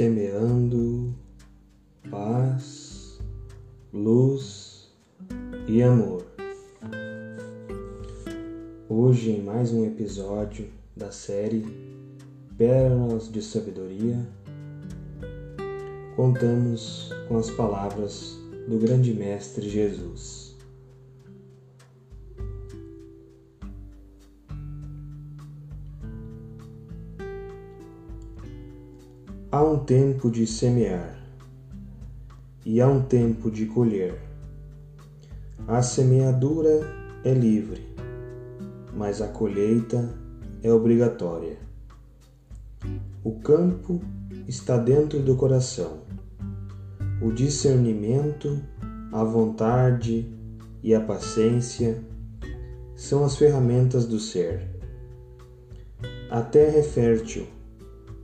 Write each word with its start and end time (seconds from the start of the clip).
semeando 0.00 1.14
paz, 2.10 3.18
luz 3.92 4.88
e 5.68 5.82
amor. 5.82 6.24
Hoje, 8.88 9.32
em 9.32 9.42
mais 9.42 9.74
um 9.74 9.84
episódio 9.84 10.70
da 10.96 11.10
série 11.10 11.66
Pérolas 12.56 13.30
de 13.30 13.42
Sabedoria, 13.42 14.26
contamos 16.16 17.10
com 17.28 17.36
as 17.36 17.50
palavras 17.50 18.38
do 18.66 18.78
grande 18.78 19.12
Mestre 19.12 19.68
Jesus. 19.68 20.49
Há 29.52 29.64
um 29.64 29.80
tempo 29.80 30.30
de 30.30 30.46
semear 30.46 31.20
e 32.64 32.80
há 32.80 32.86
um 32.86 33.02
tempo 33.02 33.50
de 33.50 33.66
colher. 33.66 34.16
A 35.66 35.82
semeadura 35.82 36.86
é 37.24 37.34
livre, 37.34 37.84
mas 38.96 39.20
a 39.20 39.26
colheita 39.26 40.08
é 40.62 40.72
obrigatória. 40.72 41.56
O 43.24 43.40
campo 43.40 44.00
está 44.46 44.76
dentro 44.76 45.18
do 45.18 45.34
coração. 45.34 46.02
O 47.20 47.32
discernimento, 47.32 48.62
a 49.10 49.24
vontade 49.24 50.32
e 50.80 50.94
a 50.94 51.00
paciência 51.00 52.00
são 52.94 53.24
as 53.24 53.36
ferramentas 53.36 54.06
do 54.06 54.20
ser. 54.20 54.68
A 56.30 56.40
terra 56.40 56.78
é 56.78 56.82
fértil 56.84 57.48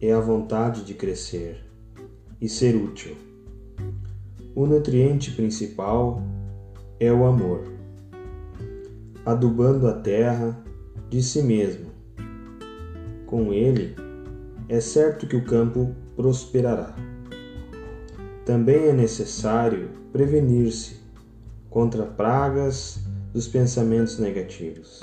é 0.01 0.13
a 0.13 0.21
vontade 0.21 0.85
de 0.85 0.93
crescer 0.93 1.65
e 2.41 2.49
ser 2.49 2.77
útil. 2.77 3.17
O 4.55 4.67
nutriente 4.67 5.31
principal 5.31 6.23
é 7.01 7.11
o 7.13 7.25
amor, 7.25 7.65
adubando 9.25 9.89
a 9.89 9.95
terra 9.95 10.59
de 11.09 11.23
si 11.23 11.43
mesmo. 11.43 11.87
Com 13.27 13.53
ele, 13.53 13.95
é 14.69 14.81
certo 14.81 15.27
que 15.27 15.37
o 15.37 15.45
campo 15.45 15.95
prosperará. 16.15 16.95
Também 18.45 18.89
é 18.89 18.93
necessário 18.93 19.91
prevenir-se 20.13 21.01
contra 21.71 22.05
pragas 22.05 23.01
dos 23.33 23.49
pensamentos 23.49 24.19
negativos. 24.19 25.01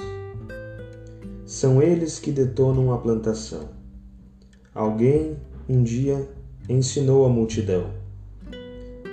São 1.46 1.82
eles 1.82 2.20
que 2.20 2.32
detonam 2.32 2.94
a 2.94 2.98
plantação 2.98 3.83
Alguém 4.76 5.38
um 5.70 5.84
dia 5.84 6.28
ensinou 6.68 7.28
a 7.28 7.30
multidão 7.30 7.92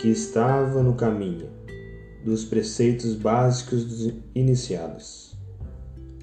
que 0.01 0.09
estava 0.09 0.83
no 0.83 0.95
caminho 0.95 1.51
dos 2.25 2.47
preceitos 2.47 3.15
básicos 3.15 3.85
dos 3.85 4.15
iniciados: 4.35 5.37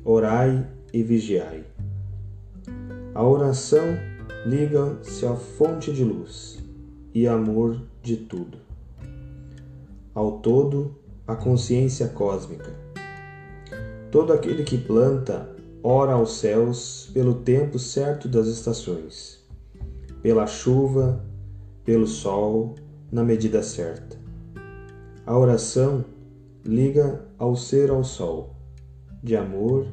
orai 0.04 0.66
e 0.92 1.04
vigiai. 1.04 1.64
A 3.14 3.24
oração 3.24 3.86
liga-se 4.44 5.24
à 5.28 5.36
fonte 5.36 5.94
de 5.94 6.04
luz 6.04 6.58
e 7.14 7.28
amor 7.28 7.80
de 8.02 8.18
tudo. 8.18 8.58
Ao 10.16 10.40
todo, 10.40 10.96
a 11.28 11.36
consciência 11.36 12.08
cósmica. 12.08 12.74
Todo 14.10 14.34
aquele 14.34 14.64
que 14.64 14.80
planta 14.80 15.57
ora 15.84 16.14
aos 16.14 16.38
céus 16.38 17.10
pelo 17.14 17.36
tempo 17.36 17.78
certo 17.78 18.28
das 18.28 18.48
estações, 18.48 19.44
pela 20.22 20.48
chuva, 20.48 21.24
pelo 21.84 22.08
sol, 22.08 22.76
na 23.12 23.24
medida 23.24 23.64
certa. 23.64 24.18
A 25.26 25.38
oração 25.38 26.04
liga 26.66 27.26
ao 27.38 27.56
ser 27.56 27.90
ao 27.90 28.04
sol, 28.04 28.56
de 29.24 29.36
amor 29.36 29.88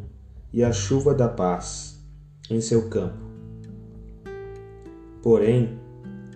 e 0.52 0.62
a 0.62 0.72
chuva 0.72 1.14
da 1.14 1.28
paz 1.28 2.00
em 2.50 2.60
seu 2.60 2.88
campo. 2.88 3.24
Porém, 5.22 5.78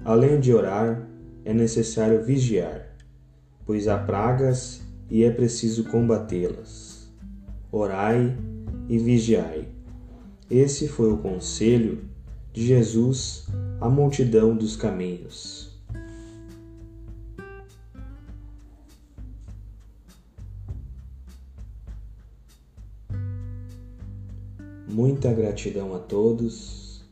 além 0.04 0.40
de 0.40 0.52
orar, 0.52 1.06
é 1.44 1.52
necessário 1.52 2.22
vigiar, 2.22 2.96
pois 3.64 3.88
há 3.88 3.98
pragas 3.98 4.82
e 5.10 5.24
é 5.24 5.30
preciso 5.30 5.84
combatê-las. 5.84 7.12
Orai 7.70 8.36
e 8.88 8.98
vigiai. 8.98 9.68
Esse 10.50 10.88
foi 10.88 11.12
o 11.12 11.18
conselho 11.18 12.08
de 12.52 12.66
Jesus 12.66 13.46
à 13.80 13.88
multidão 13.88 14.56
dos 14.56 14.76
caminhos. 14.76 15.68
Muita 24.88 25.32
gratidão 25.32 25.94
a 25.94 25.98
todos. 25.98 27.04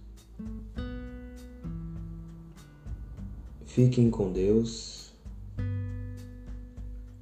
Fiquem 3.67 4.11
com 4.11 4.33
Deus 4.33 5.13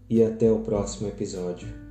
e 0.08 0.22
até 0.22 0.50
o 0.50 0.60
próximo 0.60 1.08
episódio. 1.08 1.83